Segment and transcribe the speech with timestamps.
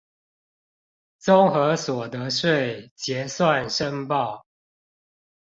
[1.21, 4.41] 綜合所得稅結算申報